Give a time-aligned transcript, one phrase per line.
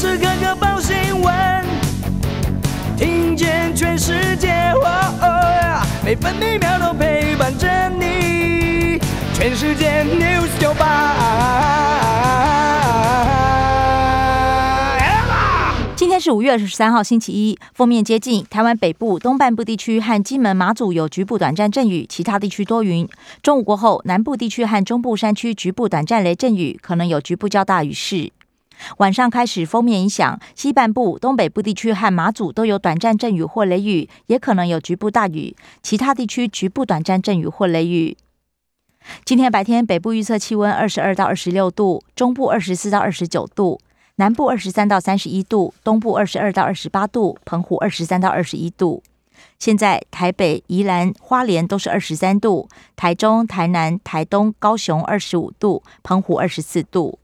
[0.00, 1.34] 时刻刻报新闻，
[2.96, 4.88] 听见全世界，哦
[5.20, 8.98] 哦，每分每秒都陪伴着你。
[9.34, 11.16] 全世界 News 九八。
[15.94, 17.58] 今天是五月二十三号，星期一。
[17.74, 23.06] 封面接近台湾北部、东半部地区和金门、马祖有局部短暂阵雨，其他地区多云。
[23.42, 28.32] 中午过后，南部地区和中部山区局部短暂雷阵雨，可能有局部较大雨势。
[28.98, 35.56] 晚上开始，风面影响西半部、东北部地区和马祖都有短暂阵雨或雷雨，也可能有局部大雨。
[35.82, 38.16] 其他地区局部短暂阵雨或雷雨。
[39.24, 43.80] 今天白天，北部预测气温二十二到二十六度，中部二十四到二十九度。
[44.16, 49.02] 南部二十三到三十一度，东部二十二到二十八度，澎湖二十三到二十一度。
[49.58, 57.18] 现在台北、宜兰、花莲都是二十三度，台中、台南、台东、高雄二十五度，澎湖二十四度。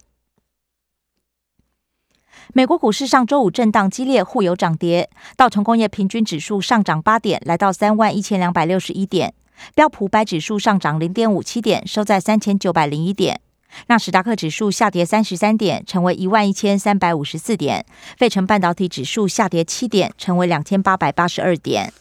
[2.53, 5.11] 美国股市上周五震荡激烈，互有涨跌。
[5.37, 9.31] 道琼工业平均指数上涨八点，来到三万一千两百六十一点；
[9.75, 13.41] 标普百指数上涨零点五七点，收在三千九百零一点。
[13.89, 17.85] 纳斯达克指数下跌三十三点，成为一万一千三百五十四点。
[18.17, 21.93] 费城半导体指数下跌七点，成为两千八百八十二点。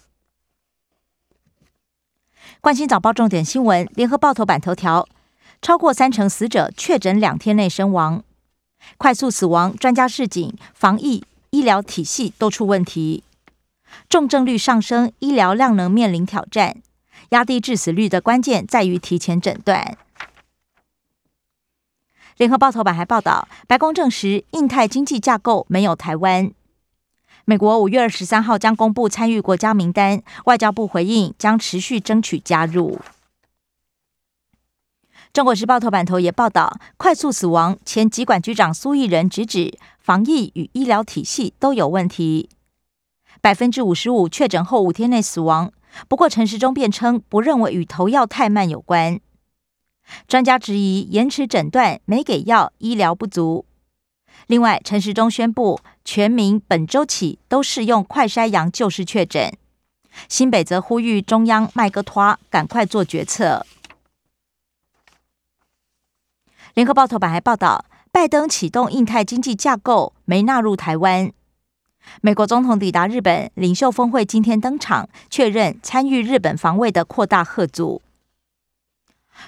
[2.62, 5.08] 关心早报重点新闻，联合报头版头条：
[5.62, 8.24] 超过三成死者确诊两天内身亡，
[8.98, 13.24] 快速死亡，专家示警，防疫医疗体系都出问题，
[14.10, 16.78] 重症率上升，医疗量能面临挑战，
[17.30, 19.98] 压低致死率的关键在于提前诊断。
[22.38, 26.52] 联合报头版还报道，白宫证实印太经济架构没有台湾。
[27.46, 33.00] 美国五月二十三号将公布参与国家名单，外交部回应将持续争取加入。
[35.36, 42.48] 中国时报头版头也报道，快速死亡，前疾管局长苏益仁直指防疫与医疗体系都有问题，
[43.42, 45.74] 百分之五十五确诊后五天内死亡。
[46.08, 49.20] 不过陈时中辩称不认为与投药太慢有关。
[50.26, 53.66] 专家质疑延迟诊断、没给药、医疗不足。
[54.48, 59.52] 另外，陈时中宣布全民本周起都适用快筛阳就是确诊。
[60.30, 63.66] 新北则呼吁中央麦个拖，赶快做决策。
[66.76, 71.32] 联合报头版还报道，拜登启动印太经济架构，没纳入台湾。
[72.20, 78.02] 美国总统抵达日本领袖峰会，今天登场，确认参与日本防卫的扩大吓阻。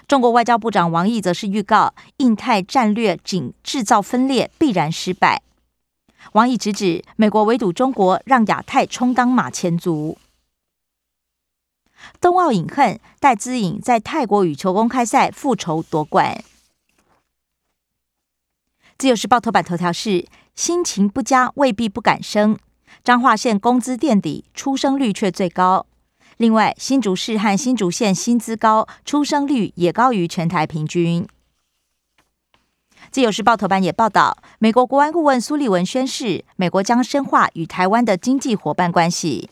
[0.07, 5.41] 中国外交部长王毅则是预告，印太战略仅制造分裂必然失败。
[6.31, 10.17] 王毅直指美国围堵中国，让亚太充当马前卒。
[12.21, 16.41] 冬奥饮恨，戴资颖在泰国羽球公开赛复仇夺冠。
[18.97, 20.25] 自由时报头版头条是：
[20.55, 22.57] 心情不佳未必不敢生。
[23.03, 25.85] 彰化县工资垫底，出生率却最高。
[26.37, 31.27] 另外，新竹市和新竹县薪资高，出生率也高于全台平均。
[33.11, 39.51] 自由时报头版也报道，美国国安顾问苏利文宣示，美国将深化与台湾的经济伙伴关系。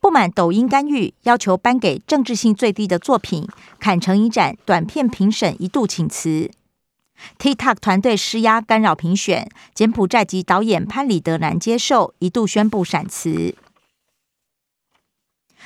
[0.00, 3.48] 不满抖音干预，要求颁给政治性最低的作品，
[3.80, 6.52] 坎城影展短片评审一度请辞。
[7.38, 13.54] TikTok 团队施压干扰评选，柬埔寨籍导演潘里德难接受，一度宣布闪辞。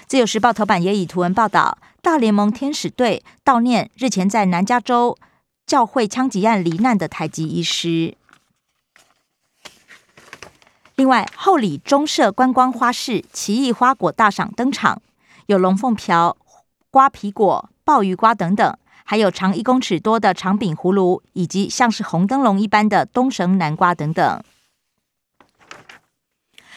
[0.07, 5.17] 自由时报头版也以图文报道，大联盟天使队悼念日前在南加州
[5.67, 8.17] 教会枪击案罹难的台籍医师。
[10.97, 15.01] 另外，后里中社观光花市奇异花果大赏登场，
[15.47, 16.37] 有龙凤瓢、
[16.91, 18.77] 瓜皮果、鲍鱼瓜等等，
[19.11, 24.41] 还有长一公尺多的长柄葫芦，以及像是红灯笼一般的东省南瓜等等。《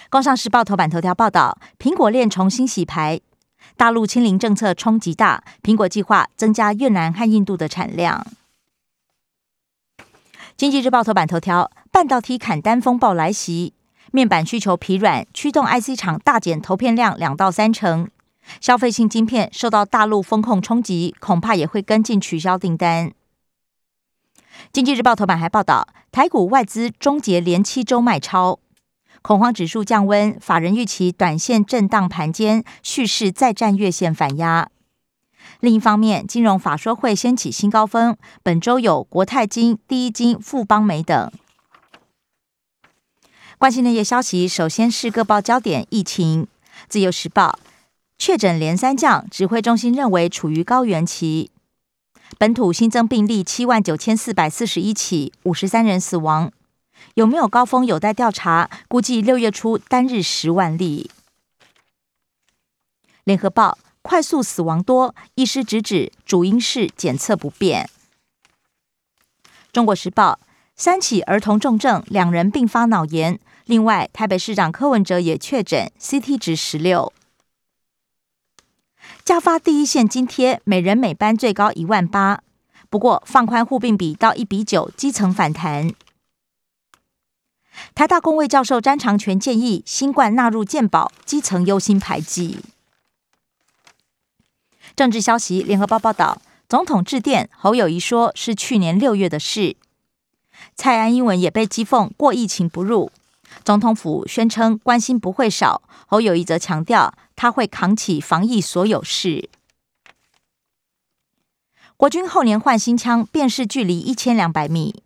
[0.10, 3.22] 工商时报》头版头条报道，苹果链重新洗牌，
[3.78, 8.26] 大陆清零政策冲击大，苹果计划增加越南和印度的产量。
[10.58, 13.76] 《经济日报》头版头条，半导体砍单风暴来袭，
[14.12, 18.10] 面板需求疲软，驱动 IC 厂大减投片量两到三成，
[18.60, 23.10] 消费性晶片受到大陆风控冲击，恐怕也会跟进取消订单。
[24.72, 28.60] 《经济日报》头版还报道，台股外资终结连七周卖超。
[29.22, 34.70] 恐慌指数降温，法人预期短线震荡盘间，蓄势再战月线反压。
[35.60, 41.32] 另一方面，金融法说会掀起新高峰，本周有国泰金、第一金、富邦美等。
[43.58, 46.48] 关心内页消息，首先是各报焦点疫情。
[46.90, 47.58] 自由时报
[48.26, 51.52] 确诊连三降，指挥中心认为处于高原期。
[52.38, 56.50] 本土新增病例七万九千四百四十一起，五十三人死亡。
[57.16, 61.12] 有没有高峰有待调查，估计六月初单日十万例。
[63.26, 67.90] 联合报快速死亡多，医师直指主因是检测不便。
[69.74, 70.40] 中国时报
[70.78, 73.38] 三起儿童重症，两人并发脑炎。
[73.66, 77.12] 另外，台北市长柯文哲也确诊，CT 值十六。
[79.24, 82.42] 加发第一线津贴，每人每班最高一万八。
[82.90, 85.94] 不过放宽护病比到一比九，基层反弹。
[87.96, 92.60] 台大公卫教授詹长权建议，新冠纳入健保，基层优先排挤。
[94.96, 96.40] 政治消息，联合报报道，
[96.70, 99.76] 总统致电侯友宜说是去年六月的事。
[100.76, 103.12] 蔡安英文也被讥讽过疫情不入。
[103.64, 109.50] 总统府宣称关心不会少，侯友宜则强调他会扛起防疫所有事。
[111.96, 115.04] 国军后年换新枪，便是距离一千两百米。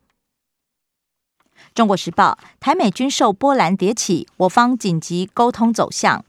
[1.76, 6.26] 中国时报台美军售波兰迭起，我方紧急沟通走向。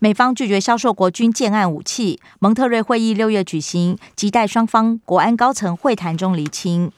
[0.00, 6.90] 美方拒绝销售国军建案武器，蒙特瑞会议六月举行，亟待双方国安高层会谈中厘清。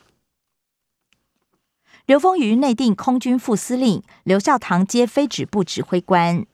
[2.09, 6.47] 刘丰余内定空军副司令，刘孝堂接飞指部指挥官。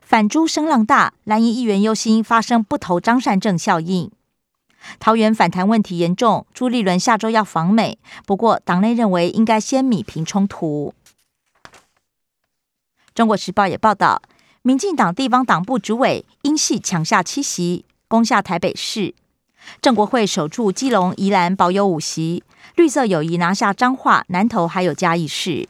[0.00, 4.12] 反朱声浪大，蓝营议员忧心发生不投张善政效应。
[5.00, 10.94] 桃园反弹问题严重，朱立伦下周要访美，不过党内认为应该先弭平冲突。
[13.12, 14.22] 中国时报也报道，
[14.62, 19.16] 民进党地方党部主委因系抢下七席，攻下台北市。
[19.80, 22.42] 正国会守住基隆、宜兰，保有五席；
[22.76, 25.68] 绿色友谊拿下彰化、南投，还有嘉义市。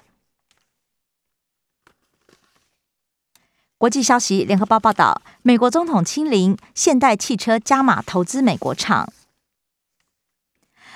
[3.78, 9.12] 国际消息，联合报报道，美国总统亲临，现代汽车加码投资美国厂。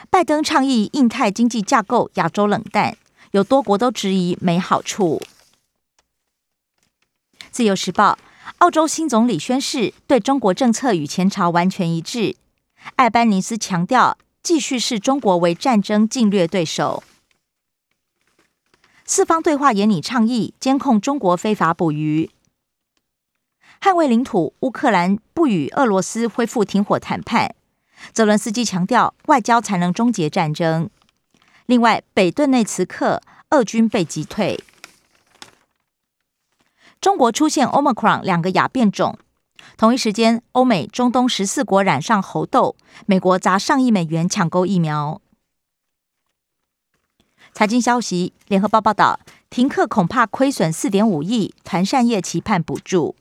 [0.09, 2.97] 拜登倡议印太经济架构，亚洲冷淡，
[3.33, 5.21] 有多国都质疑没好处。
[7.51, 8.17] 自由时报，
[8.59, 12.37] 澳洲新总理宣誓，对中国政策与前朝完全一致。
[12.95, 17.03] 艾班尼斯强调，继续视中国为战争侵略对手。
[19.05, 22.31] 四方对话研拟倡议，监控中国非法捕鱼。
[23.81, 27.55] 捍卫领土，乌克兰不与俄罗斯恢复停火谈判。
[28.13, 30.89] 泽伦斯基强调，外交才能终结战争。
[31.67, 34.63] 另外，北顿内茨克俄军被击退。
[37.01, 39.19] 中国出现 Omicron 两个亚变种。
[39.77, 45.21] 同一时间，欧美、中东十四国染上猴痘，美国砸上亿美元抢购疫苗。
[47.53, 49.21] 财经消息，联合报报道，
[49.51, 53.17] 停课恐怕亏损四点五亿，团扇业期盼补助。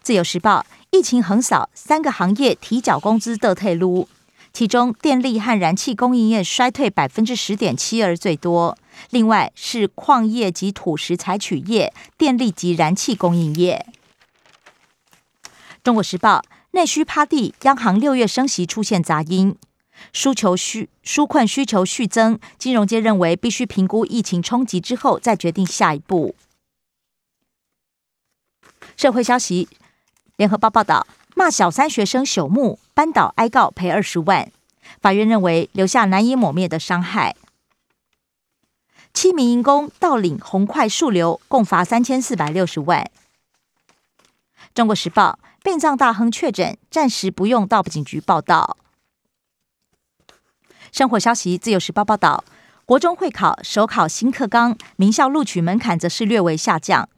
[0.00, 4.08] 自由时报，疫情横扫，三个行业提缴工资得退路，
[4.52, 8.78] 其中电力和燃气供应业衰退百分之十点七而最多。
[9.10, 13.86] 另外是矿业及土石采取业、电力及燃气供应业。
[15.82, 19.56] 中国时报内需趴地，央行六月升息出现杂音，
[20.12, 26.34] 需求需纾困需求续增，金融界认为必须评估疫情冲击之后再决定下一步。
[28.96, 29.68] 社会消息，
[30.36, 34.50] 联合报报道骂小三学生朽木，班导哀告赔二十万，
[35.00, 37.36] 法院认为留下难以抹灭的伤害。
[39.16, 43.10] 七名员工盗领红块树瘤，共罚三千四百六十万。
[44.74, 48.76] 中国时报：殡葬大亨确诊，暂时不用到警局报到。
[50.92, 52.44] 生活消息：自由时报报道，
[52.84, 57.08] 国中会考首考新课纲，名校录取门槛则是略微下降。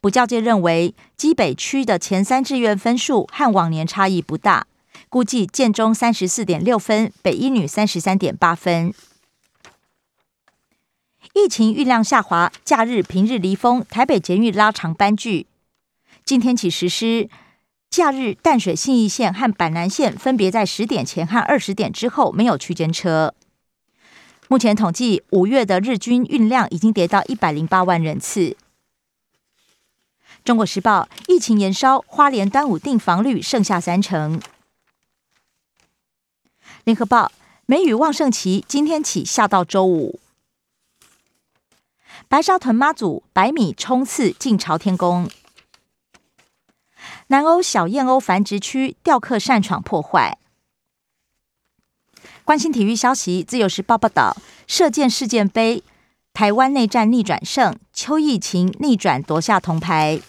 [0.00, 4.66] 补教界认为，基北区的前三志愿分数和往年差异不大，
[5.08, 8.92] 估计建中三十四点六分，北一女三十三点八分。
[11.34, 15.46] 疫情运量下滑，假日平日离峰，台北捷运拉长班距。
[16.24, 17.28] 今天起实施，
[17.90, 23.34] 假日淡水信义线和板南线分别在十点前和二十点之后没有区间车。
[24.48, 28.56] 目前统计，五月的日均运量已经跌到一百零八万人次。
[30.44, 34.40] 中国时报：疫情延烧，花莲端午订房率剩下三成。
[36.84, 37.30] 联合报：
[37.66, 40.18] 梅雨旺盛期今天起下到周五。
[42.30, 45.30] 白沙屯妈祖百米冲刺进朝天宫，
[47.28, 50.36] 南欧小燕鸥繁殖区钓客擅闯破坏。
[52.44, 55.82] 关心体育消息，自由时报报道，射箭世界杯，
[56.34, 60.20] 台湾内战逆转胜，邱奕晴逆转夺下铜牌。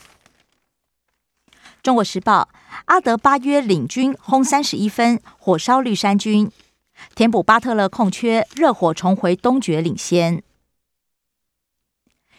[1.84, 2.48] 中国时报，
[2.86, 6.50] 阿德巴约领军轰三十一分，火烧绿衫军。
[7.14, 10.42] 填补巴特勒空缺，热火重回东决领先。